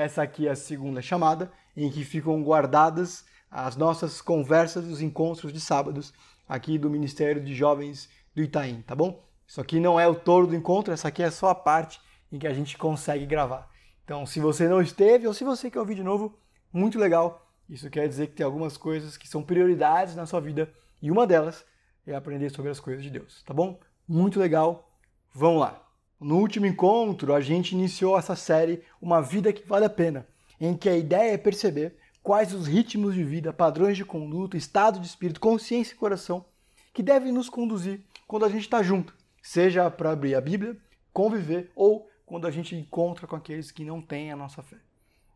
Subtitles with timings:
[0.00, 5.52] essa aqui é a segunda chamada, em que ficam guardadas as nossas conversas, os encontros
[5.52, 6.12] de sábados
[6.48, 9.22] aqui do Ministério de Jovens do Itaim, tá bom?
[9.46, 12.00] Isso aqui não é o todo do encontro, essa aqui é só a parte
[12.32, 13.68] em que a gente consegue gravar.
[14.04, 16.38] Então, se você não esteve ou se você quer ouvir de novo,
[16.72, 17.46] muito legal.
[17.68, 21.26] Isso quer dizer que tem algumas coisas que são prioridades na sua vida e uma
[21.26, 21.64] delas
[22.06, 23.78] é aprender sobre as coisas de Deus, tá bom?
[24.08, 24.90] Muito legal.
[25.32, 25.89] Vamos lá.
[26.20, 30.26] No último encontro, a gente iniciou essa série Uma Vida que Vale a Pena,
[30.60, 35.00] em que a ideia é perceber quais os ritmos de vida, padrões de conduta, estado
[35.00, 36.44] de espírito, consciência e coração
[36.92, 40.76] que devem nos conduzir quando a gente está junto, seja para abrir a Bíblia,
[41.10, 44.76] conviver ou quando a gente encontra com aqueles que não têm a nossa fé.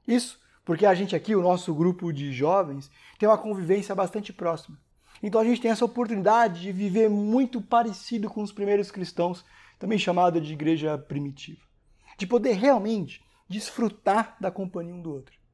[0.07, 4.79] Isso porque a gente aqui, o nosso grupo de jovens, tem uma convivência bastante próxima.
[5.23, 9.45] Então a gente tem essa oportunidade de viver muito parecido com os primeiros cristãos,
[9.85, 11.61] também chamada de igreja primitiva.
[12.19, 15.45] De poder realmente desfrutar da companhia um do outro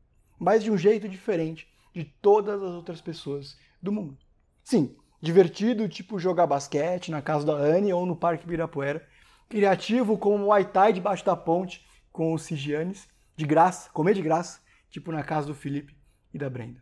[0.40, 4.16] mas de um jeito diferente de todas as outras pessoas do mundo.
[4.64, 9.06] Sim, divertido, tipo jogar basquete na casa da Anne ou no Parque Ibirapuera.
[9.50, 13.06] Criativo, como um Muay Thai debaixo da ponte com os Sigianes.
[13.36, 15.94] De graça, comer de graça, tipo na casa do Felipe
[16.32, 16.80] e da Brenda.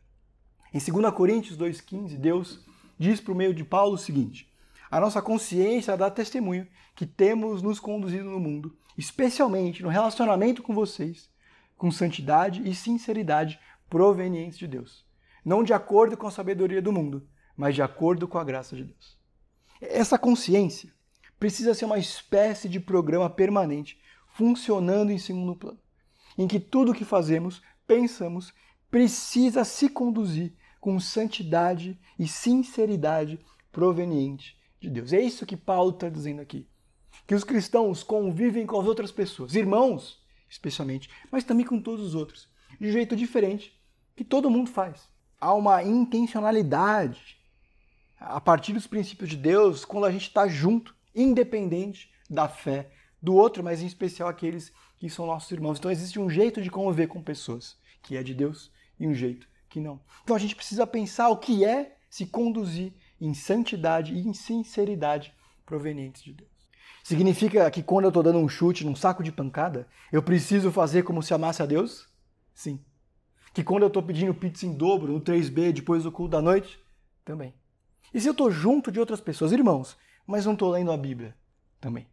[0.72, 2.64] Em 2 Coríntios 2,15, Deus
[2.98, 4.47] diz por meio de Paulo o seguinte:
[4.90, 10.74] A nossa consciência dá testemunho que temos nos conduzido no mundo, especialmente no relacionamento com
[10.74, 11.30] vocês,
[11.76, 15.06] com santidade e sinceridade provenientes de Deus.
[15.44, 18.84] Não de acordo com a sabedoria do mundo, mas de acordo com a graça de
[18.84, 19.18] Deus.
[19.80, 20.92] Essa consciência
[21.38, 24.00] precisa ser uma espécie de programa permanente,
[24.34, 25.78] funcionando em segundo plano,
[26.36, 28.54] em que tudo o que fazemos, pensamos,
[28.90, 33.38] precisa se conduzir com santidade e sinceridade
[33.70, 35.12] proveniente de Deus.
[35.12, 36.66] É isso que Paulo está dizendo aqui.
[37.26, 42.14] Que os cristãos convivem com as outras pessoas, irmãos, especialmente, mas também com todos os
[42.14, 42.48] outros,
[42.80, 43.78] de jeito diferente
[44.16, 45.08] que todo mundo faz.
[45.40, 47.38] Há uma intencionalidade
[48.18, 52.90] a partir dos princípios de Deus quando a gente está junto, independente da fé
[53.22, 55.78] do outro, mas em especial aqueles que são nossos irmãos.
[55.78, 59.46] Então existe um jeito de conviver com pessoas que é de Deus e um jeito
[59.68, 60.00] que não.
[60.24, 65.34] Então a gente precisa pensar o que é se conduzir em santidade e em sinceridade
[65.64, 66.50] provenientes de Deus.
[67.02, 71.02] Significa que quando eu estou dando um chute num saco de pancada, eu preciso fazer
[71.02, 72.08] como se amasse a Deus?
[72.54, 72.80] Sim.
[73.54, 76.78] Que quando eu estou pedindo pizza em dobro no 3B depois do culto da noite?
[77.24, 77.54] Também.
[78.12, 79.96] E se eu estou junto de outras pessoas, irmãos,
[80.26, 81.34] mas não estou lendo a Bíblia?
[81.80, 82.06] Também.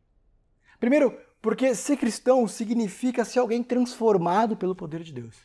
[0.79, 5.35] Primeiro, porque ser cristão significa ser alguém transformado pelo poder de Deus.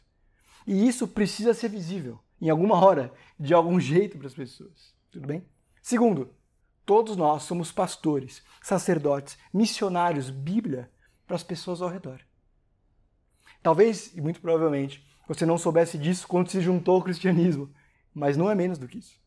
[0.66, 4.94] E isso precisa ser visível, em alguma hora, de algum jeito para as pessoas.
[5.10, 5.44] Tudo bem?
[5.82, 6.34] Segundo,
[6.91, 10.91] Todos nós somos pastores, sacerdotes, missionários, Bíblia
[11.25, 12.21] para as pessoas ao redor.
[13.62, 17.72] Talvez, e muito provavelmente, você não soubesse disso quando se juntou ao cristianismo,
[18.12, 19.21] mas não é menos do que isso.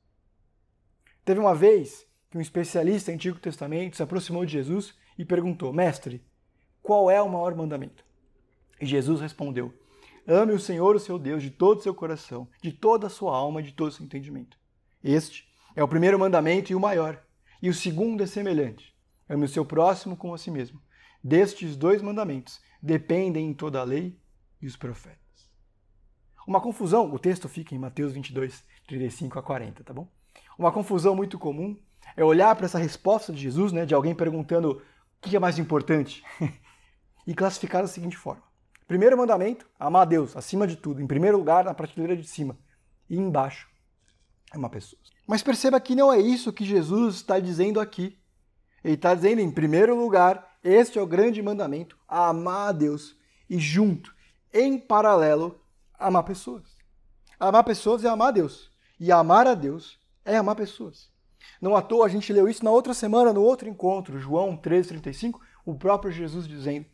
[1.24, 5.72] Teve uma vez que um especialista em Antigo Testamento se aproximou de Jesus e perguntou:
[5.72, 6.22] Mestre,
[6.82, 8.04] qual é o maior mandamento?
[8.82, 9.74] E Jesus respondeu:
[10.28, 13.38] Ame o Senhor, o seu Deus, de todo o seu coração, de toda a sua
[13.38, 14.58] alma de todo o seu entendimento.
[15.02, 17.22] Este é o primeiro mandamento e o maior.
[17.62, 18.96] E o segundo é semelhante:
[19.28, 20.82] ame o seu próximo como a si mesmo.
[21.24, 24.20] Destes dois mandamentos dependem em toda a lei
[24.62, 25.24] e os profetas.
[26.46, 30.10] Uma confusão, o texto fica em Mateus 22, 35 a 40, tá bom?
[30.58, 31.78] Uma confusão muito comum
[32.18, 34.82] é olhar para essa resposta de Jesus, né, de alguém perguntando o
[35.22, 36.22] que é mais importante,
[37.26, 38.44] e classificar da seguinte forma:
[38.88, 42.58] primeiro mandamento, amar a Deus acima de tudo, em primeiro lugar, na prateleira de cima,
[43.10, 43.70] e embaixo,
[44.54, 45.12] amar pessoas.
[45.28, 48.18] Mas perceba que não é isso que Jesus está dizendo aqui.
[48.84, 53.16] Ele está dizendo, em primeiro lugar, este é o grande mandamento: amar a Deus.
[53.50, 54.14] E junto,
[54.54, 55.60] em paralelo,
[55.98, 56.64] amar pessoas.
[57.40, 58.72] Amar pessoas é amar a Deus.
[59.00, 61.12] E amar a Deus é amar pessoas.
[61.62, 65.40] Não à toa a gente leu isso na outra semana, no outro encontro, João 13,35,
[65.66, 66.86] o próprio Jesus dizendo: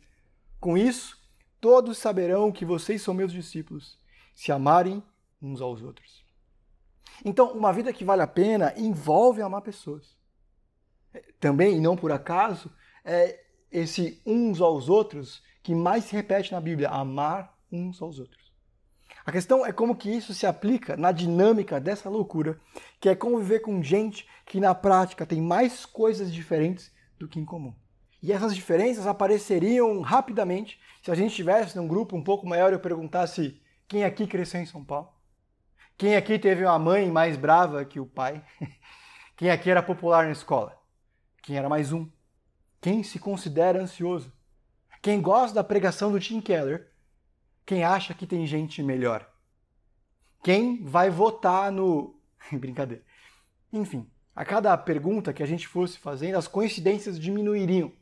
[0.60, 1.18] Com isso,
[1.60, 3.98] todos saberão que vocês são meus discípulos,
[4.34, 5.02] se amarem
[5.40, 6.19] uns aos outros.
[7.24, 10.16] Então, uma vida que vale a pena envolve amar pessoas.
[11.38, 12.72] Também, e não por acaso,
[13.04, 13.40] é
[13.70, 18.50] esse uns aos outros que mais se repete na Bíblia, amar uns aos outros.
[19.24, 22.58] A questão é como que isso se aplica na dinâmica dessa loucura,
[22.98, 27.44] que é conviver com gente que na prática tem mais coisas diferentes do que em
[27.44, 27.74] comum.
[28.22, 32.74] E essas diferenças apareceriam rapidamente se a gente estivesse num grupo um pouco maior e
[32.74, 35.08] eu perguntasse quem aqui cresceu em São Paulo.
[36.00, 38.42] Quem aqui teve uma mãe mais brava que o pai?
[39.36, 40.74] Quem aqui era popular na escola?
[41.42, 42.08] Quem era mais um?
[42.80, 44.32] Quem se considera ansioso?
[45.02, 46.90] Quem gosta da pregação do Tim Keller?
[47.66, 49.30] Quem acha que tem gente melhor?
[50.42, 52.18] Quem vai votar no.
[52.50, 53.04] Brincadeira.
[53.70, 57.92] Enfim, a cada pergunta que a gente fosse fazendo, as coincidências diminuiriam.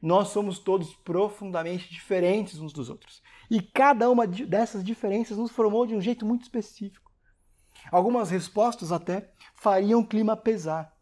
[0.00, 3.22] Nós somos todos profundamente diferentes uns dos outros.
[3.50, 7.10] E cada uma dessas diferenças nos formou de um jeito muito específico.
[7.92, 10.94] Algumas respostas até fariam o clima pesar.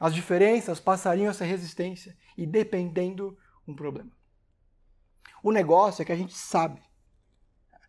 [0.00, 3.36] As diferenças passariam a ser resistência e dependendo
[3.66, 4.10] um problema.
[5.42, 6.80] O negócio é que a gente sabe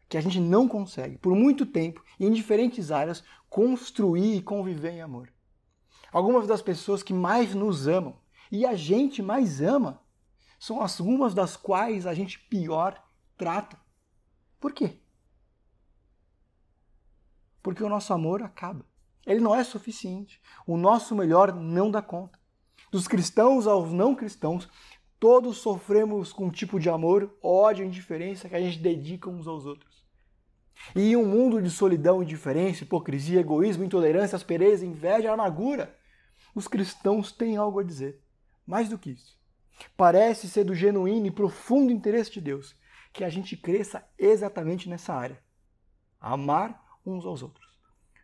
[0.08, 5.02] que a gente não consegue, por muito tempo, em diferentes áreas, construir e conviver em
[5.02, 5.32] amor.
[6.12, 8.20] Algumas das pessoas que mais nos amam
[8.52, 10.02] e a gente mais ama
[10.60, 13.02] são algumas das quais a gente pior
[13.38, 13.80] trata.
[14.60, 15.00] Por quê?
[17.64, 18.86] Porque o nosso amor acaba.
[19.26, 20.42] Ele não é suficiente.
[20.68, 22.38] O nosso melhor não dá conta.
[22.92, 24.68] Dos cristãos aos não cristãos,
[25.20, 29.66] todos sofremos com um tipo de amor, ódio indiferença que a gente dedica uns aos
[29.66, 30.06] outros.
[30.96, 35.96] E em um mundo de solidão, indiferença, hipocrisia, egoísmo, intolerância, aspereza, inveja, amargura,
[36.54, 38.22] os cristãos têm algo a dizer.
[38.66, 39.39] Mais do que isso.
[39.96, 42.76] Parece ser do genuíno e profundo interesse de Deus
[43.14, 45.42] que a gente cresça exatamente nessa área.
[46.20, 47.68] Amar uns aos outros.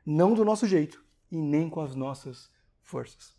[0.06, 3.36] Não do nosso jeito e nem com as nossas forças.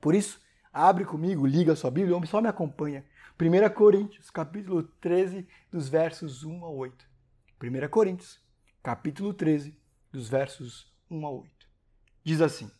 [0.00, 0.40] Por isso,
[0.72, 3.04] abre comigo, liga a sua Bíblia, ou só me acompanha.
[3.38, 7.06] 1 Coríntios, capítulo 13, dos versos 1 a 8.
[7.62, 8.40] 1 Coríntios,
[8.82, 9.76] capítulo 13,
[10.12, 11.68] dos versos 1 a 8.
[12.22, 12.70] Diz assim: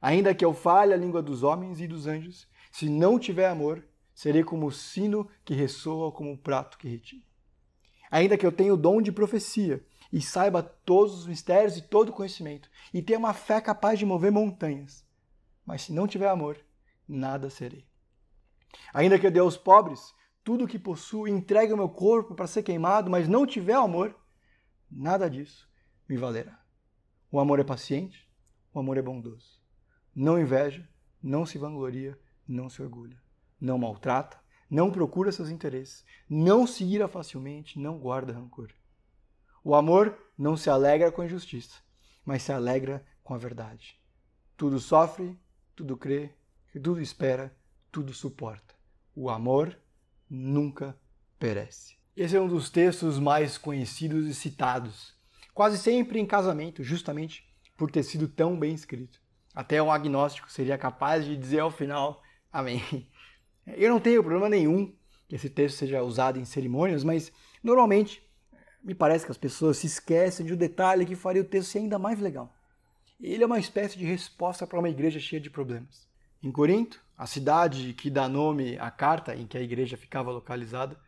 [0.00, 2.48] Ainda que eu fale a língua dos homens e dos anjos,
[2.78, 3.84] se não tiver amor,
[4.14, 7.24] serei como o sino que ressoa como o prato que retira.
[8.08, 12.10] Ainda que eu tenha o dom de profecia e saiba todos os mistérios e todo
[12.10, 15.04] o conhecimento, e tenha uma fé capaz de mover montanhas,
[15.66, 16.56] mas se não tiver amor,
[17.08, 17.84] nada serei.
[18.94, 20.14] Ainda que eu dê aos pobres
[20.44, 23.74] tudo o que possuo e entregue o meu corpo para ser queimado, mas não tiver
[23.74, 24.16] amor,
[24.88, 25.68] nada disso
[26.08, 26.62] me valerá.
[27.28, 28.30] O amor é paciente,
[28.72, 29.60] o amor é bondoso.
[30.14, 30.88] Não inveja,
[31.20, 32.16] não se vangloria,
[32.48, 33.20] não se orgulha,
[33.60, 34.38] não maltrata,
[34.70, 38.70] não procura seus interesses, não se ira facilmente, não guarda rancor.
[39.62, 41.78] O amor não se alegra com a injustiça,
[42.24, 44.00] mas se alegra com a verdade.
[44.56, 45.38] Tudo sofre,
[45.74, 46.32] tudo crê,
[46.72, 47.56] tudo espera,
[47.90, 48.74] tudo suporta.
[49.14, 49.76] O amor
[50.28, 50.98] nunca
[51.38, 51.96] perece.
[52.16, 55.14] Esse é um dos textos mais conhecidos e citados,
[55.54, 59.20] quase sempre em casamento, justamente por ter sido tão bem escrito.
[59.54, 62.22] Até um agnóstico seria capaz de dizer ao final
[62.52, 62.82] Amém.
[63.66, 64.94] Eu não tenho problema nenhum
[65.28, 67.30] que esse texto seja usado em cerimônias, mas
[67.62, 68.22] normalmente
[68.82, 71.80] me parece que as pessoas se esquecem de um detalhe que faria o texto ser
[71.80, 72.54] ainda mais legal.
[73.20, 76.08] Ele é uma espécie de resposta para uma igreja cheia de problemas.
[76.42, 80.98] Em Corinto, a cidade que dá nome à carta em que a igreja ficava localizada,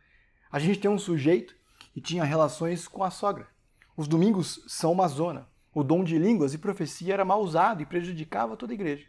[0.51, 1.55] a gente tem um sujeito
[1.93, 3.47] que tinha relações com a sogra.
[3.95, 5.47] Os domingos são uma zona.
[5.73, 9.05] O dom de línguas e profecia era mal usado e prejudicava toda a igreja.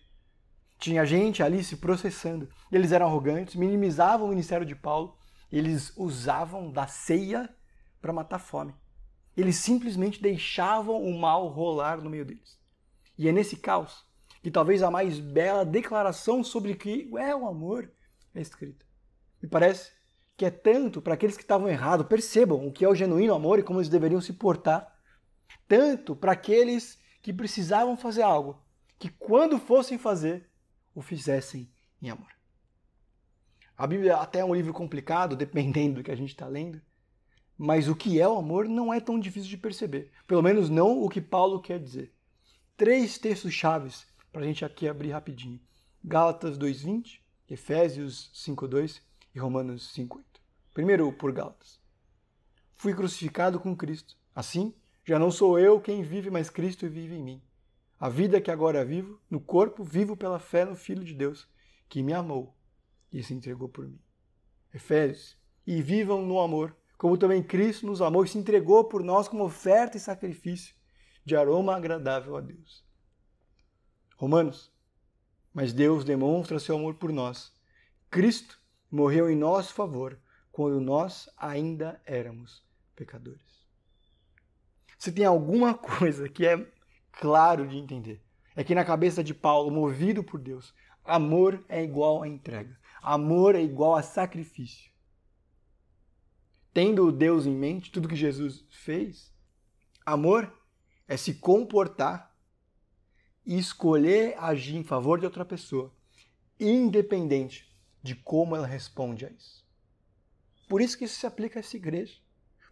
[0.83, 2.49] Tinha gente ali se processando.
[2.73, 5.17] Eles eram arrogantes, minimizavam o ministério de Paulo,
[5.49, 7.49] eles usavam da ceia
[8.01, 8.75] para matar fome.
[9.37, 12.59] Eles simplesmente deixavam o mal rolar no meio deles.
[13.17, 14.05] E é nesse caos
[14.43, 17.89] que talvez a mais bela declaração sobre o que é o amor
[18.35, 18.85] é escrita.
[19.41, 19.93] Me parece
[20.37, 23.61] que é tanto para aqueles que estavam errados, percebam o que é o genuíno amor
[23.61, 24.93] e como eles deveriam se portar,
[25.69, 28.61] tanto para aqueles que precisavam fazer algo,
[28.99, 30.51] que quando fossem fazer,
[30.95, 31.71] o fizessem
[32.01, 32.31] em amor.
[33.77, 36.81] A Bíblia até é um livro complicado, dependendo do que a gente está lendo,
[37.57, 40.11] mas o que é o amor não é tão difícil de perceber.
[40.27, 42.13] Pelo menos não o que Paulo quer dizer.
[42.77, 45.61] Três textos chaves para a gente aqui abrir rapidinho.
[46.03, 49.01] Gálatas 2.20, Efésios 5.2
[49.35, 50.25] e Romanos 5.8.
[50.75, 51.79] Primeiro por Gálatas.
[52.75, 54.17] Fui crucificado com Cristo.
[54.35, 57.43] Assim, já não sou eu quem vive, mas Cristo vive em mim.
[58.03, 61.49] A vida que agora vivo, no corpo, vivo pela fé no Filho de Deus,
[61.89, 62.53] que me amou
[63.13, 64.03] e se entregou por mim.
[64.75, 65.39] Efésios.
[65.65, 69.45] E vivam no amor, como também Cristo nos amou e se entregou por nós como
[69.45, 70.75] oferta e sacrifício
[71.25, 72.85] de aroma agradável a Deus.
[74.17, 74.73] Romanos.
[75.55, 77.55] Mas Deus demonstra seu amor por nós.
[78.11, 80.19] Cristo morreu em nosso favor
[80.51, 82.67] quando nós ainda éramos
[82.97, 83.65] pecadores.
[84.99, 86.69] Se tem alguma coisa que é
[87.23, 88.21] claro de entender.
[88.57, 90.75] É que na cabeça de Paulo, movido por Deus,
[91.05, 92.77] amor é igual a entrega.
[93.01, 94.91] Amor é igual a sacrifício.
[96.75, 99.33] Tendo Deus em mente, tudo que Jesus fez,
[100.05, 100.53] amor
[101.07, 102.37] é se comportar
[103.47, 105.95] e escolher agir em favor de outra pessoa,
[106.59, 109.65] independente de como ela responde a isso.
[110.69, 112.19] Por isso que isso se aplica a essa igreja.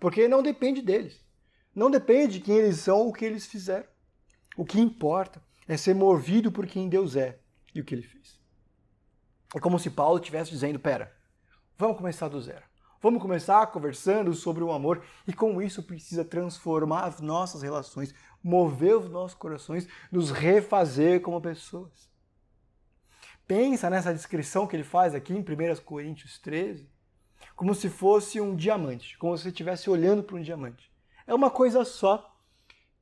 [0.01, 1.25] Porque não depende deles.
[1.73, 3.90] Não depende de quem eles são ou o que eles fizeram.
[4.61, 7.41] O que importa é ser movido por quem Deus é
[7.75, 8.39] e o que ele fez.
[9.55, 11.17] É como se Paulo estivesse dizendo: pera,
[11.79, 12.63] vamos começar do zero.
[13.01, 18.15] Vamos começar conversando sobre o amor e como isso precisa transformar as nossas relações,
[18.45, 22.11] mover os nossos corações, nos refazer como pessoas.
[23.47, 26.87] Pensa nessa descrição que ele faz aqui em 1 Coríntios 13,
[27.57, 30.93] como se fosse um diamante, como se estivesse olhando para um diamante.
[31.27, 32.30] É uma coisa só,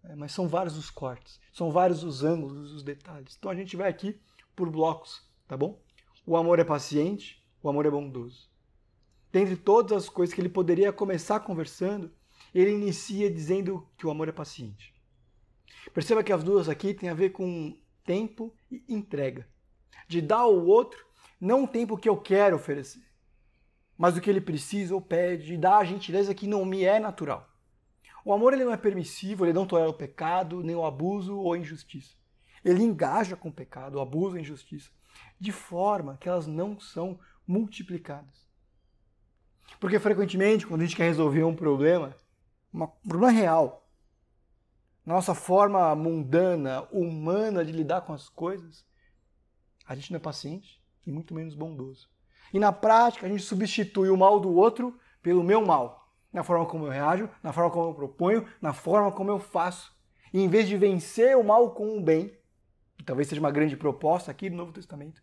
[0.05, 3.37] é, mas são vários os cortes, são vários os ângulos, os detalhes.
[3.38, 4.21] Então a gente vai aqui
[4.55, 5.81] por blocos, tá bom?
[6.26, 8.49] O amor é paciente, o amor é bondoso.
[9.33, 12.11] Dentre todas as coisas que ele poderia começar conversando,
[12.55, 14.95] ele inicia dizendo que o amor é paciente.
[15.93, 19.47] Perceba que as duas aqui têm a ver com tempo e entrega.
[20.07, 21.07] De dar ao outro
[21.40, 23.02] não o tempo que eu quero oferecer,
[23.97, 26.99] mas o que ele precisa ou pede, de dar a gentileza que não me é
[26.99, 27.49] natural.
[28.28, 31.54] O amor ele não é permissivo, ele não tolera o pecado, nem o abuso ou
[31.54, 32.14] a injustiça.
[32.62, 34.90] Ele engaja com o pecado, o abuso e a injustiça,
[35.40, 38.47] de forma que elas não são multiplicadas.
[39.80, 42.14] Porque frequentemente, quando a gente quer resolver um problema,
[42.70, 43.88] um problema real,
[45.06, 48.85] nossa forma mundana, humana de lidar com as coisas,
[49.87, 52.11] a gente não é paciente e muito menos bondoso.
[52.52, 56.07] E na prática, a gente substitui o mal do outro pelo meu mal.
[56.38, 59.92] Na forma como eu reajo, na forma como eu proponho, na forma como eu faço.
[60.33, 62.33] E em vez de vencer o mal com o bem,
[62.97, 65.21] que talvez seja uma grande proposta aqui do Novo Testamento,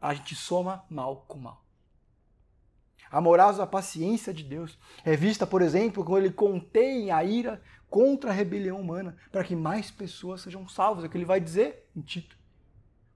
[0.00, 1.64] a gente soma mal com mal.
[3.10, 7.60] A moral a paciência de Deus é vista, por exemplo, quando ele contém a ira
[7.90, 11.02] contra a rebelião humana, para que mais pessoas sejam salvas.
[11.02, 12.38] É o que ele vai dizer em Tito.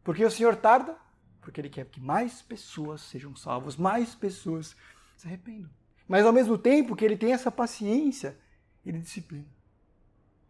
[0.03, 0.97] Porque o Senhor tarda?
[1.41, 4.75] Porque ele quer que mais pessoas sejam salvas, mais pessoas
[5.17, 5.71] se arrependam.
[6.13, 8.37] Mas ao mesmo tempo que ele tem essa paciência,
[8.85, 9.49] ele disciplina.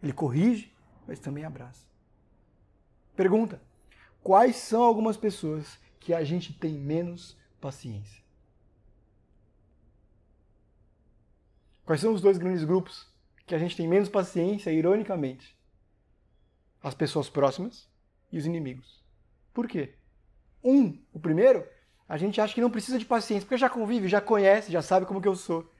[0.02, 0.75] Ele corrige,
[1.07, 1.87] mas também abraça.
[3.14, 3.62] Pergunta:
[4.25, 8.25] quais são algumas pessoas que a gente tem menos paciência?
[11.85, 13.09] Quais são os dois grandes grupos
[13.47, 15.57] que a gente tem menos paciência, ironicamente?
[16.83, 17.88] As pessoas próximas
[18.33, 19.00] e os inimigos.
[19.54, 19.95] Por quê?
[20.64, 21.64] Um, o primeiro,
[22.12, 25.07] a gente acha que não precisa de paciência, porque já convive, já conhece, já sabe
[25.07, 25.73] como que eu sou.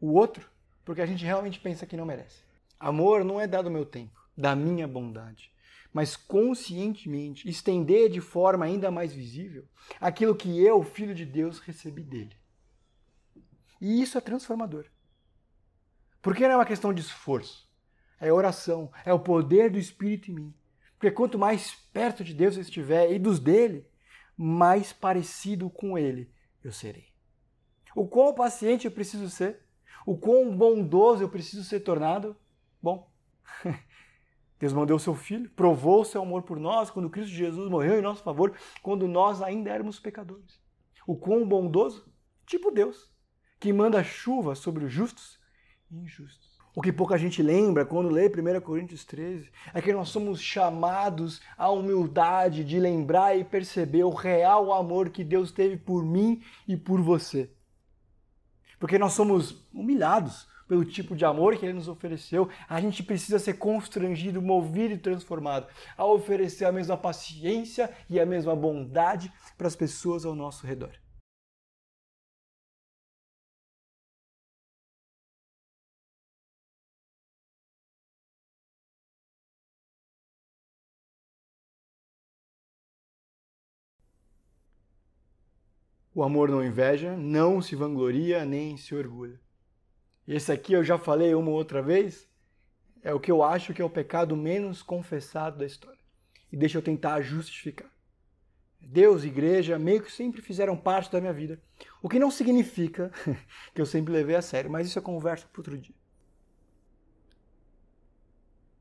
[0.00, 0.48] O outro,
[0.84, 2.44] porque a gente realmente pensa que não merece.
[2.78, 5.52] Amor não é dado meu tempo, da minha bondade,
[5.92, 9.64] mas conscientemente estender de forma ainda mais visível
[10.00, 12.36] aquilo que eu, filho de Deus, recebi dele.
[13.80, 14.84] E isso é transformador.
[16.22, 17.68] Porque não é uma questão de esforço,
[18.20, 20.54] é oração, é o poder do Espírito em mim.
[20.96, 23.90] Porque quanto mais perto de Deus eu estiver e dos dele,
[24.42, 26.28] mais parecido com ele
[26.64, 27.06] eu serei.
[27.94, 29.60] O quão paciente eu preciso ser?
[30.04, 32.36] O quão bondoso eu preciso ser tornado?
[32.82, 33.08] Bom,
[34.58, 37.98] Deus mandou o seu Filho, provou o seu amor por nós quando Cristo Jesus morreu
[37.98, 40.60] em nosso favor, quando nós ainda éramos pecadores.
[41.06, 42.12] O quão bondoso?
[42.44, 43.12] Tipo Deus,
[43.60, 45.38] que manda chuva sobre os justos
[45.88, 46.51] injustos.
[46.74, 51.40] O que pouca gente lembra quando lê 1 Coríntios 13 é que nós somos chamados
[51.56, 56.74] à humildade de lembrar e perceber o real amor que Deus teve por mim e
[56.74, 57.50] por você.
[58.78, 63.38] Porque nós somos humilhados pelo tipo de amor que ele nos ofereceu, a gente precisa
[63.38, 69.66] ser constrangido, movido e transformado a oferecer a mesma paciência e a mesma bondade para
[69.66, 71.01] as pessoas ao nosso redor.
[86.14, 89.40] O amor não inveja, não se vangloria nem se orgulha.
[90.28, 92.28] Esse aqui eu já falei uma outra vez,
[93.02, 95.98] é o que eu acho que é o pecado menos confessado da história.
[96.52, 97.90] E deixa eu tentar justificar.
[98.78, 101.60] Deus e igreja meio que sempre fizeram parte da minha vida.
[102.02, 103.10] O que não significa
[103.74, 105.94] que eu sempre levei a sério, mas isso é conversa para outro dia.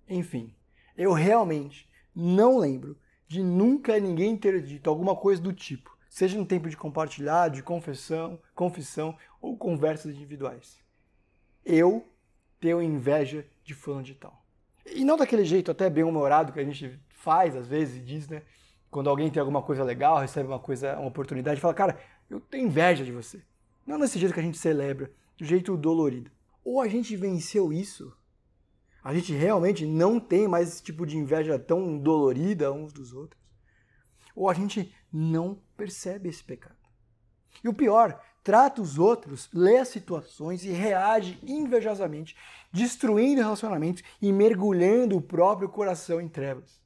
[0.10, 0.54] Enfim,
[0.98, 2.98] eu realmente não lembro
[3.28, 7.63] de nunca ninguém ter dito alguma coisa do tipo: seja no tempo de compartilhar, de
[7.63, 10.77] confissão, confissão ou conversas individuais.
[11.63, 12.06] Eu
[12.60, 14.46] tenho inveja de fulano de tal.
[14.86, 18.27] E não daquele jeito até bem humorado que a gente faz às vezes e diz,
[18.27, 18.41] né?
[18.89, 21.98] Quando alguém tem alguma coisa legal, recebe uma coisa, uma oportunidade, fala, cara,
[22.30, 23.41] eu tenho inveja de você.
[23.88, 26.30] Não desse jeito que a gente celebra, do jeito dolorido.
[26.62, 28.13] Ou a gente venceu isso,
[29.01, 33.41] a gente realmente não tem mais esse tipo de inveja tão dolorida uns dos outros.
[34.36, 36.76] Ou a gente não percebe esse pecado.
[37.64, 42.36] E o pior, trata os outros, lê as situações e reage invejosamente,
[42.72, 46.82] destruindo relacionamentos e mergulhando o próprio coração em trevas.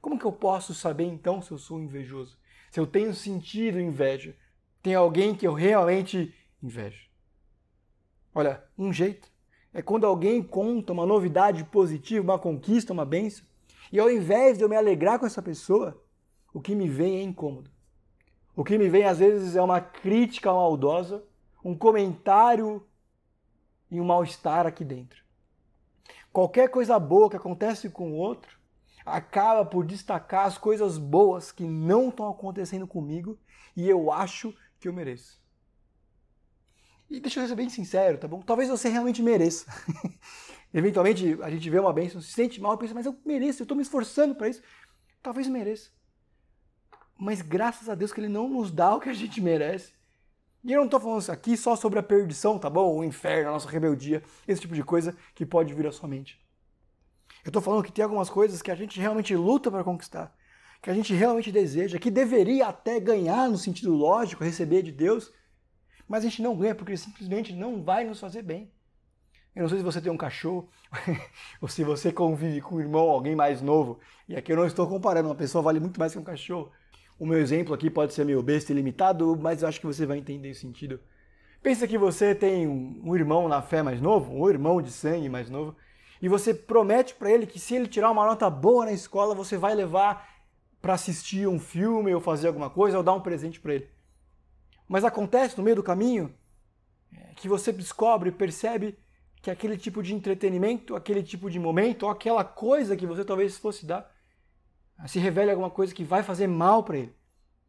[0.00, 2.36] Como que eu posso saber então se eu sou invejoso?
[2.70, 4.36] Se eu tenho sentido inveja?
[4.82, 7.08] Tem alguém que eu realmente invejo?
[8.34, 9.30] Olha, um jeito
[9.72, 13.46] é quando alguém conta uma novidade positiva, uma conquista, uma benção,
[13.92, 16.01] e ao invés de eu me alegrar com essa pessoa,
[16.52, 17.70] o que me vem é incômodo.
[18.54, 21.24] O que me vem às vezes é uma crítica maldosa,
[21.64, 22.86] um comentário
[23.90, 25.22] e um mal-estar aqui dentro.
[26.32, 28.58] Qualquer coisa boa que acontece com o outro
[29.04, 33.38] acaba por destacar as coisas boas que não estão acontecendo comigo
[33.74, 35.40] e eu acho que eu mereço.
[37.08, 38.40] E deixa eu ser bem sincero, tá bom?
[38.40, 39.66] Talvez você realmente mereça.
[40.72, 43.64] Eventualmente a gente vê uma bênção, se sente mal e pensa, mas eu mereço, eu
[43.64, 44.62] estou me esforçando para isso.
[45.22, 45.90] Talvez mereça
[47.22, 49.92] mas graças a Deus que ele não nos dá o que a gente merece.
[50.64, 52.98] E eu não estou falando aqui só sobre a perdição, tá bom?
[52.98, 56.40] O inferno, a nossa rebeldia, esse tipo de coisa que pode vir à sua mente.
[57.44, 60.36] Eu estou falando que tem algumas coisas que a gente realmente luta para conquistar,
[60.82, 65.32] que a gente realmente deseja, que deveria até ganhar no sentido lógico, receber de Deus,
[66.08, 68.72] mas a gente não ganha porque simplesmente não vai nos fazer bem.
[69.54, 70.68] Eu não sei se você tem um cachorro
[71.62, 74.00] ou se você convive com um irmão, alguém mais novo.
[74.28, 76.72] E aqui eu não estou comparando, uma pessoa vale muito mais que um cachorro.
[77.22, 80.04] O meu exemplo aqui pode ser meio besta e limitado, mas eu acho que você
[80.04, 80.98] vai entender o sentido.
[81.62, 85.48] Pensa que você tem um irmão na fé mais novo, um irmão de sangue mais
[85.48, 85.76] novo,
[86.20, 89.56] e você promete para ele que se ele tirar uma nota boa na escola, você
[89.56, 90.28] vai levar
[90.80, 93.88] para assistir um filme ou fazer alguma coisa ou dar um presente para ele.
[94.88, 96.34] Mas acontece no meio do caminho
[97.16, 98.98] é, que você descobre percebe
[99.40, 103.56] que aquele tipo de entretenimento, aquele tipo de momento, ou aquela coisa que você talvez
[103.56, 104.11] fosse dar,
[105.06, 107.14] se revele alguma coisa que vai fazer mal para ele,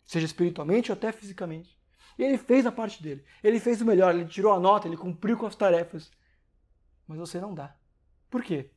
[0.05, 1.77] seja espiritualmente ou até fisicamente.
[2.17, 3.23] E ele fez a parte dele.
[3.43, 6.11] Ele fez o melhor, ele tirou a nota, ele cumpriu com as tarefas.
[7.07, 7.75] Mas você não dá.
[8.29, 8.71] Por quê?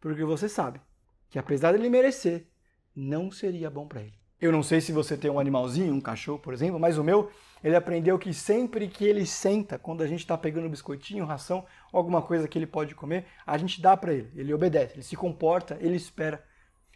[0.00, 0.80] Porque você sabe
[1.28, 2.46] que apesar dele merecer,
[2.94, 4.14] não seria bom para ele.
[4.38, 7.30] Eu não sei se você tem um animalzinho, um cachorro, por exemplo, mas o meu,
[7.64, 11.64] ele aprendeu que sempre que ele senta, quando a gente está pegando um biscoitinho, ração,
[11.90, 14.30] alguma coisa que ele pode comer, a gente dá para ele.
[14.34, 16.44] Ele obedece, ele se comporta, ele espera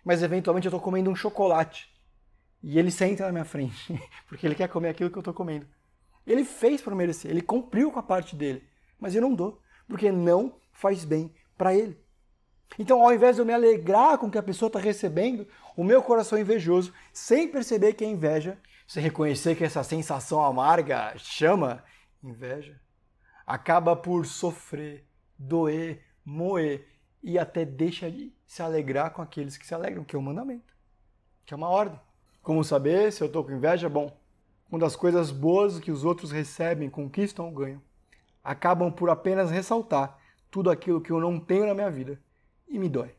[0.04, 1.90] mas eventualmente eu estou comendo um chocolate
[2.62, 5.66] e ele senta na minha frente, porque ele quer comer aquilo que eu estou comendo.
[6.26, 8.62] Ele fez para merecer, ele cumpriu com a parte dele,
[8.98, 11.98] mas eu não dou, porque não faz bem para ele.
[12.78, 15.82] Então, ao invés de eu me alegrar com o que a pessoa está recebendo, o
[15.82, 21.82] meu coração invejoso, sem perceber que é inveja, sem reconhecer que essa sensação amarga chama
[22.22, 22.80] inveja,
[23.46, 25.04] acaba por sofrer,
[25.38, 26.86] doer, moer
[27.22, 30.74] e até deixa de se alegrar com aqueles que se alegram, que é um mandamento,
[31.46, 32.00] que é uma ordem.
[32.42, 33.88] Como saber se eu estou com inveja?
[33.88, 34.10] Bom,
[34.68, 37.80] quando as coisas boas que os outros recebem, conquistam ou ganham,
[38.42, 40.18] acabam por apenas ressaltar
[40.50, 42.20] tudo aquilo que eu não tenho na minha vida
[42.66, 43.14] e me dói.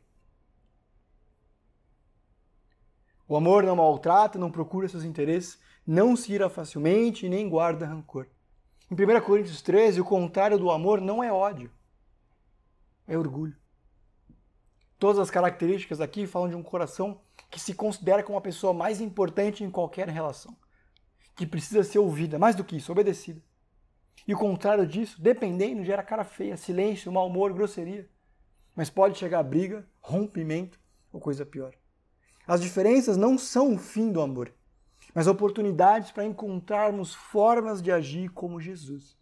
[3.26, 7.86] O amor não maltrata, não procura seus interesses, não se ira facilmente e nem guarda
[7.86, 8.26] rancor.
[8.90, 11.72] Em 1 Coríntios 13, o contrário do amor não é ódio,
[13.08, 13.61] é orgulho.
[15.02, 19.00] Todas as características aqui falam de um coração que se considera como a pessoa mais
[19.00, 20.56] importante em qualquer relação,
[21.34, 23.42] que precisa ser ouvida, mais do que isso, obedecida.
[24.28, 28.08] E o contrário disso, dependendo, gera cara feia, silêncio, mau humor, grosseria.
[28.76, 30.78] Mas pode chegar a briga, rompimento
[31.12, 31.74] ou coisa pior.
[32.46, 34.54] As diferenças não são o fim do amor,
[35.12, 39.16] mas oportunidades para encontrarmos formas de agir como Jesus.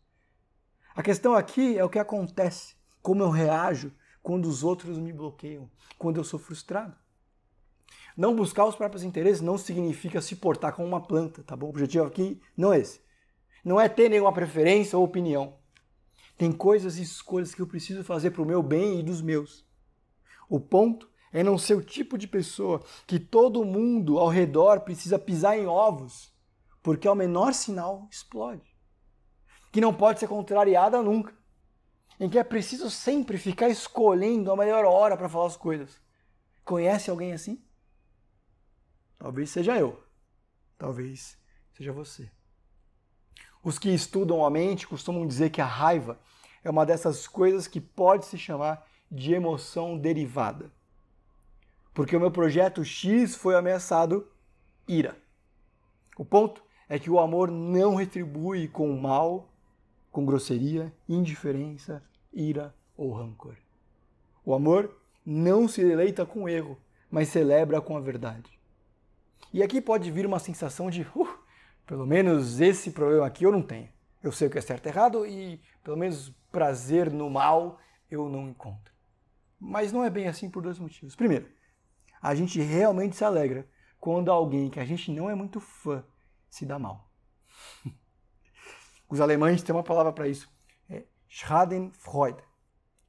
[0.95, 3.91] A questão aqui é o que acontece, como eu reajo
[4.23, 6.97] quando os outros me bloqueiam, quando eu sou frustrado.
[8.17, 11.67] Não buscar os próprios interesses não significa se portar como uma planta, tá bom?
[11.67, 13.01] O objetivo aqui não é esse.
[13.65, 15.55] Não é ter nenhuma preferência ou opinião.
[16.37, 19.65] Tem coisas e escolhas que eu preciso fazer para o meu bem e dos meus.
[20.49, 25.19] O ponto é não ser o tipo de pessoa que todo mundo ao redor precisa
[25.19, 26.33] pisar em ovos,
[26.83, 28.75] porque ao menor sinal explode.
[29.71, 31.40] Que não pode ser contrariada nunca
[32.21, 35.99] em que é preciso sempre ficar escolhendo a melhor hora para falar as coisas.
[36.63, 37.65] Conhece alguém assim?
[39.19, 40.05] Talvez seja eu.
[40.77, 41.39] Talvez
[41.73, 42.31] seja você.
[43.65, 46.21] Os que estudam a mente costumam dizer que a raiva
[46.63, 50.71] é uma dessas coisas que pode se chamar de emoção derivada.
[51.95, 54.31] Porque o meu projeto X foi ameaçado
[54.87, 55.17] ira.
[56.19, 59.49] O ponto é que o amor não retribui com mal,
[60.11, 63.57] com grosseria, indiferença, ira ou rancor.
[64.45, 66.79] O amor não se deleita com o erro,
[67.11, 68.59] mas celebra com a verdade.
[69.53, 71.29] E aqui pode vir uma sensação de, uh,
[71.87, 73.89] pelo menos esse problema aqui eu não tenho.
[74.23, 78.29] Eu sei o que é certo e errado e, pelo menos, prazer no mal eu
[78.29, 78.93] não encontro.
[79.59, 81.17] Mas não é bem assim por dois motivos.
[81.17, 81.49] Primeiro,
[82.21, 86.05] a gente realmente se alegra quando alguém que a gente não é muito fã
[86.49, 87.11] se dá mal.
[89.09, 90.49] Os alemães têm uma palavra para isso.
[91.31, 92.43] Schadenfreude.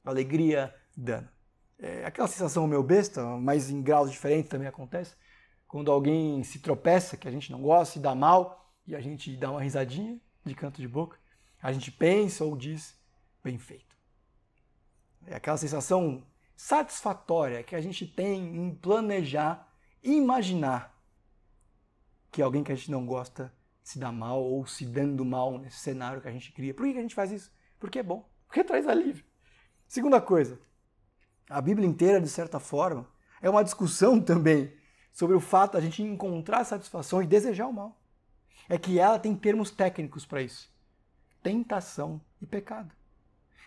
[0.04, 1.28] Alegria dano.
[1.78, 5.16] É aquela sensação meio besta, mas em graus diferentes também acontece.
[5.66, 9.36] Quando alguém se tropeça, que a gente não gosta, se dá mal, e a gente
[9.36, 11.18] dá uma risadinha de canto de boca.
[11.60, 12.96] A gente pensa ou diz,
[13.42, 13.96] bem feito.
[15.26, 19.68] É aquela sensação satisfatória que a gente tem em planejar
[20.02, 20.96] e imaginar
[22.30, 25.78] que alguém que a gente não gosta se dá mal ou se dando mal nesse
[25.78, 26.72] cenário que a gente cria.
[26.72, 27.52] Por que a gente faz isso?
[27.82, 29.24] Porque é bom, porque traz alívio.
[29.88, 30.56] Segunda coisa,
[31.50, 33.08] a Bíblia inteira, de certa forma,
[33.42, 34.72] é uma discussão também
[35.12, 38.00] sobre o fato de a gente encontrar satisfação e desejar o mal.
[38.68, 40.72] É que ela tem termos técnicos para isso:
[41.42, 42.94] tentação e pecado.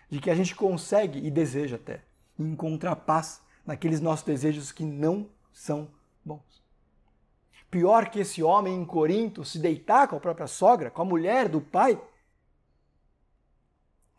[0.09, 2.01] De que a gente consegue e deseja até
[2.39, 5.91] encontrar paz naqueles nossos desejos que não são
[6.23, 6.63] bons.
[7.69, 11.49] Pior que esse homem em Corinto se deitar com a própria sogra, com a mulher
[11.49, 12.01] do pai,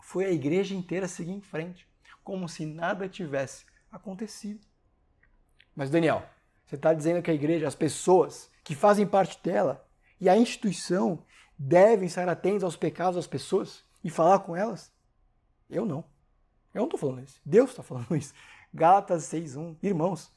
[0.07, 1.85] foi a igreja inteira seguir em frente,
[2.23, 4.65] como se nada tivesse acontecido.
[5.75, 6.25] Mas, Daniel,
[6.65, 9.85] você está dizendo que a igreja, as pessoas que fazem parte dela
[10.21, 11.25] e a instituição
[11.59, 14.93] devem estar atentos aos pecados das pessoas e falar com elas?
[15.69, 16.05] Eu não.
[16.73, 17.41] Eu não estou falando isso.
[17.45, 18.33] Deus está falando isso.
[18.73, 19.77] Gálatas 6.1.
[19.83, 20.33] Irmãos,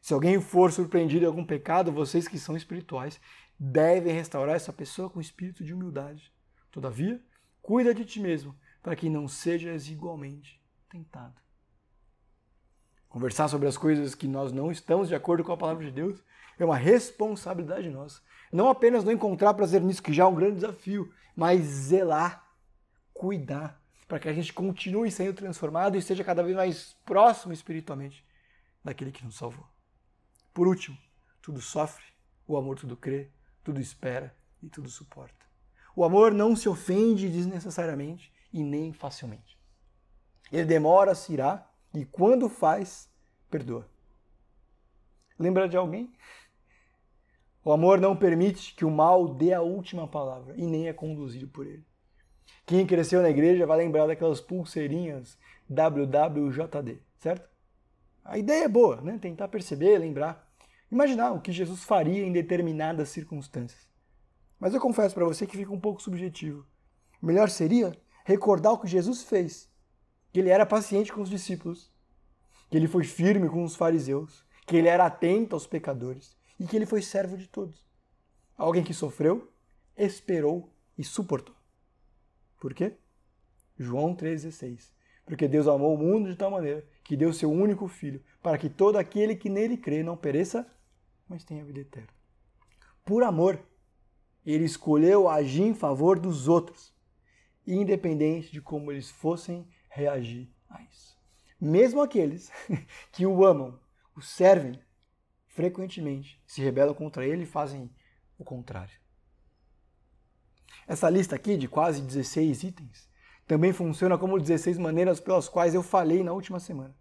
[0.00, 3.20] se alguém for surpreendido em algum pecado, vocês que são espirituais
[3.58, 6.32] devem restaurar essa pessoa com espírito de humildade.
[6.70, 7.20] Todavia,
[7.60, 11.40] cuida de ti mesmo, para que não sejas igualmente tentado.
[13.08, 16.22] Conversar sobre as coisas que nós não estamos de acordo com a palavra de Deus
[16.58, 18.20] é uma responsabilidade nossa.
[18.52, 22.46] Não apenas não encontrar prazer nisso, que já é um grande desafio, mas zelar,
[23.12, 28.24] cuidar, para que a gente continue sendo transformado e seja cada vez mais próximo espiritualmente
[28.84, 29.66] daquele que nos salvou.
[30.52, 30.98] Por último,
[31.40, 32.04] tudo sofre,
[32.46, 33.30] o amor tudo crê,
[33.62, 35.46] tudo espera e tudo suporta.
[35.94, 39.58] O amor não se ofende desnecessariamente e nem facilmente.
[40.52, 43.08] Ele demora, se irá e quando faz,
[43.50, 43.88] perdoa.
[45.38, 46.12] Lembra de alguém?
[47.64, 51.48] O amor não permite que o mal dê a última palavra e nem é conduzido
[51.48, 51.84] por ele.
[52.66, 57.48] Quem cresceu na igreja vai lembrar daquelas pulseirinhas WWJD, certo?
[58.24, 59.18] A ideia é boa, né?
[59.20, 60.48] Tentar perceber, lembrar,
[60.90, 63.88] imaginar o que Jesus faria em determinadas circunstâncias.
[64.58, 66.66] Mas eu confesso para você que fica um pouco subjetivo.
[67.20, 69.70] Melhor seria recordar o que Jesus fez,
[70.32, 71.92] que ele era paciente com os discípulos,
[72.68, 76.76] que ele foi firme com os fariseus, que ele era atento aos pecadores e que
[76.76, 77.84] ele foi servo de todos.
[78.56, 79.52] Alguém que sofreu,
[79.96, 81.54] esperou e suportou.
[82.60, 82.96] Por quê?
[83.78, 84.92] João 3,16.
[85.24, 88.68] Porque Deus amou o mundo de tal maneira que deu seu único filho, para que
[88.68, 90.66] todo aquele que nele crê não pereça,
[91.28, 92.08] mas tenha vida eterna.
[93.04, 93.60] Por amor,
[94.44, 96.94] ele escolheu agir em favor dos outros,
[97.66, 101.18] independente de como eles fossem reagir a isso.
[101.60, 102.50] Mesmo aqueles
[103.12, 103.78] que o amam,
[104.16, 104.80] o servem,
[105.46, 107.90] frequentemente se rebelam contra ele e fazem
[108.38, 108.98] o contrário.
[110.86, 113.10] Essa lista aqui de quase 16 itens
[113.46, 116.96] também funciona como 16 maneiras pelas quais eu falei na última semana.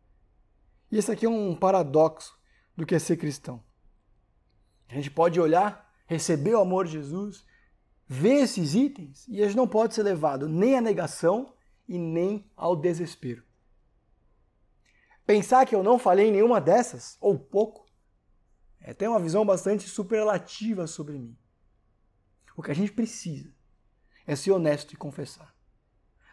[0.91, 2.37] E esse aqui é um paradoxo
[2.75, 3.63] do que é ser cristão.
[4.89, 7.45] A gente pode olhar, receber o amor de Jesus,
[8.11, 11.53] ver esses itens e a gente não pode ser levado nem à negação
[11.87, 13.43] e nem ao desespero.
[15.27, 17.85] Pensar que eu não falei em nenhuma dessas, ou pouco,
[18.81, 21.37] é ter uma visão bastante superlativa sobre mim.
[22.57, 23.53] O que a gente precisa
[24.25, 25.55] é ser honesto e confessar.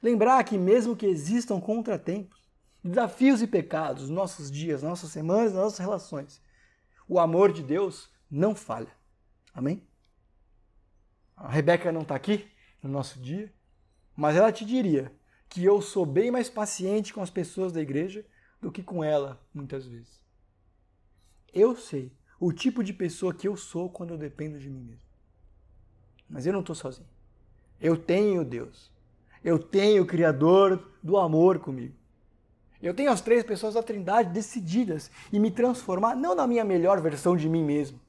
[0.02, 2.48] Lembrar que, mesmo que existam contratempos,
[2.82, 6.40] desafios e pecados nos nossos dias, nas nossas semanas, nas nossas relações,
[7.06, 8.92] o amor de Deus não falha.
[9.52, 9.86] Amém?
[11.36, 12.48] A Rebeca não está aqui
[12.82, 13.52] no nosso dia,
[14.16, 15.12] mas ela te diria
[15.48, 18.24] que eu sou bem mais paciente com as pessoas da igreja
[18.60, 20.20] do que com ela, muitas vezes.
[21.52, 25.06] Eu sei o tipo de pessoa que eu sou quando eu dependo de mim mesmo.
[26.28, 27.08] Mas eu não estou sozinho.
[27.80, 28.90] Eu tenho Deus.
[29.44, 31.94] Eu tenho o Criador do amor comigo.
[32.82, 37.00] Eu tenho as três pessoas da Trindade decididas em me transformar não na minha melhor
[37.00, 38.00] versão de mim mesmo,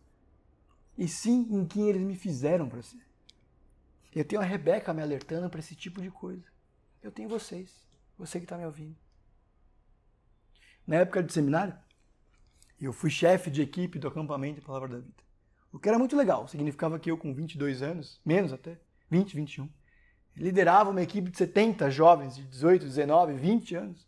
[0.98, 3.00] e sim em quem eles me fizeram para ser.
[4.16, 6.44] Eu tenho a Rebeca me alertando para esse tipo de coisa.
[7.02, 8.96] Eu tenho vocês, você que está me ouvindo.
[10.86, 11.78] Na época de seminário,
[12.80, 15.24] eu fui chefe de equipe do acampamento Palavra da Vida.
[15.72, 19.70] O que era muito legal, significava que eu com 22 anos, menos até, 20, 21,
[20.36, 24.08] liderava uma equipe de 70 jovens de 18, 19, 20 anos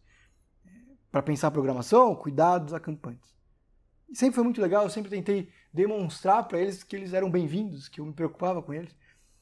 [1.11, 3.33] para pensar programação, cuidar dos acampantes.
[4.07, 7.87] E sempre foi muito legal, eu sempre tentei demonstrar para eles que eles eram bem-vindos,
[7.87, 8.95] que eu me preocupava com eles.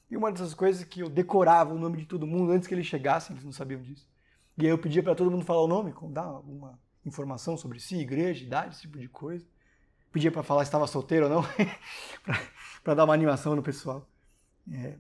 [0.10, 2.86] E uma dessas coisas que eu decorava o nome de todo mundo antes que eles
[2.86, 4.08] chegassem, eles não sabiam disso.
[4.58, 7.98] E aí eu pedia para todo mundo falar o nome, dar alguma informação sobre si,
[7.98, 9.46] igreja, idade, esse tipo de coisa.
[10.12, 11.44] Pedia para falar se estava solteiro ou não,
[12.84, 14.08] para dar uma animação no pessoal.
[14.72, 14.98] É,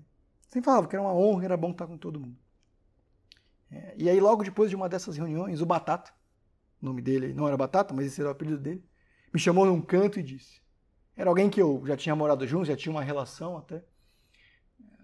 [0.49, 2.37] sempre falava que era uma honra, era bom estar com todo mundo.
[3.71, 6.11] É, e aí, logo depois de uma dessas reuniões, o Batata,
[6.81, 8.83] o nome dele não era Batata, mas esse era o apelido dele,
[9.33, 10.61] me chamou num canto e disse:
[11.15, 13.83] era alguém que eu já tinha morado junto, já tinha uma relação até.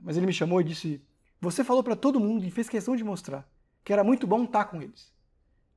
[0.04, 1.02] Mas ele me chamou e disse:
[1.42, 3.50] Você falou para todo mundo e fez questão de mostrar
[3.84, 5.12] que era muito bom estar com eles.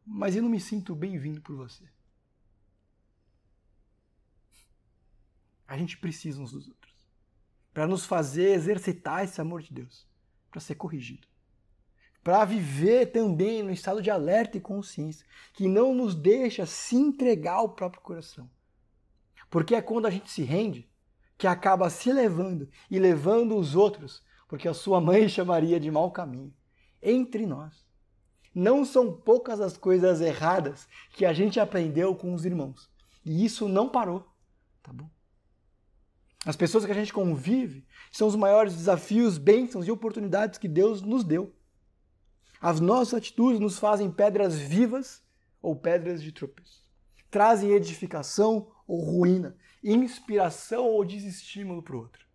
[0.04, 1.84] Mas eu não me sinto bem-vindo por você.
[5.66, 6.94] A gente precisa uns dos outros
[7.72, 10.06] para nos fazer exercitar esse amor de Deus,
[10.50, 11.26] para ser corrigido.
[12.22, 17.54] Para viver também no estado de alerta e consciência, que não nos deixa se entregar
[17.54, 18.48] ao próprio coração
[19.50, 20.88] porque é quando a gente se rende
[21.38, 26.11] que acaba se levando e levando os outros, porque a sua mãe chamaria de mau
[26.11, 26.55] caminho,
[27.03, 27.85] entre nós.
[28.55, 32.90] Não são poucas as coisas erradas que a gente aprendeu com os irmãos.
[33.25, 34.27] E isso não parou,
[34.83, 35.11] tá bom?
[36.46, 41.03] As pessoas que a gente convive são os maiores desafios, bênçãos e oportunidades que Deus
[41.03, 41.53] nos deu.
[42.61, 45.22] As nossas atitudes nos fazem pedras vivas
[45.61, 46.86] ou pedras de tropeço.
[47.37, 52.27] Trazem edificação ou ruína, inspiração ou desestímulo para o outro.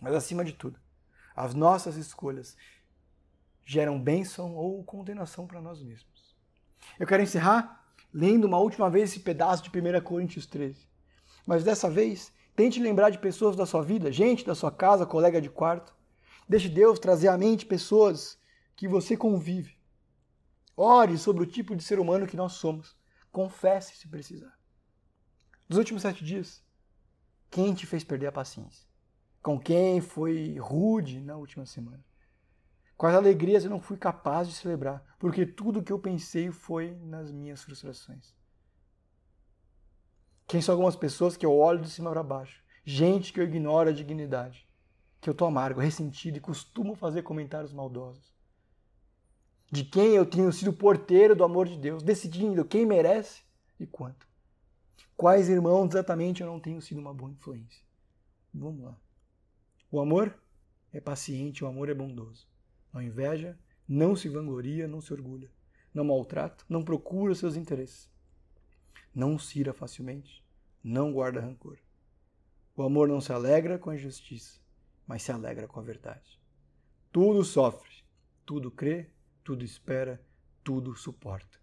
[0.00, 0.80] Mas acima de tudo,
[1.36, 2.56] as nossas escolhas
[3.62, 6.34] geram bênção ou condenação para nós mesmos.
[6.98, 10.88] Eu quero encerrar lendo uma última vez esse pedaço de 1 Coríntios 13.
[11.46, 15.42] Mas dessa vez, tente lembrar de pessoas da sua vida, gente da sua casa, colega
[15.42, 15.94] de quarto.
[16.48, 18.38] Deixe Deus trazer à mente pessoas
[18.74, 19.76] que você convive.
[20.74, 23.03] Ore sobre o tipo de ser humano que nós somos.
[23.34, 24.56] Confesse se precisar.
[25.68, 26.62] Dos últimos sete dias,
[27.50, 28.88] quem te fez perder a paciência?
[29.42, 32.04] Com quem foi rude na última semana?
[32.96, 37.32] Quais alegrias eu não fui capaz de celebrar, porque tudo que eu pensei foi nas
[37.32, 38.32] minhas frustrações.
[40.46, 42.62] Quem são algumas pessoas que eu olho de cima para baixo?
[42.84, 44.64] Gente que eu ignoro a dignidade,
[45.20, 48.32] que eu tô amargo, ressentido e costumo fazer comentários maldosos.
[49.74, 53.42] De quem eu tenho sido porteiro do amor de Deus, decidindo quem merece
[53.80, 54.24] e quanto.
[55.16, 57.82] Quais irmãos exatamente eu não tenho sido uma boa influência?
[58.54, 58.96] Vamos lá.
[59.90, 60.32] O amor
[60.92, 62.46] é paciente, o amor é bondoso.
[62.92, 63.58] Não inveja,
[63.88, 65.50] não se vangloria, não se orgulha.
[65.92, 68.08] Não maltrata, não procura seus interesses.
[69.12, 70.44] Não se facilmente,
[70.84, 71.78] não guarda rancor.
[72.76, 74.60] O amor não se alegra com a injustiça,
[75.04, 76.40] mas se alegra com a verdade.
[77.10, 77.90] Tudo sofre,
[78.46, 79.10] tudo crê,
[79.44, 80.20] tudo espera,
[80.64, 81.60] tudo suporta.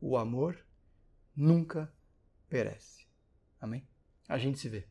[0.00, 0.64] O amor
[1.34, 1.92] nunca
[2.48, 3.08] perece.
[3.60, 3.86] Amém?
[4.28, 4.88] A gente se vê.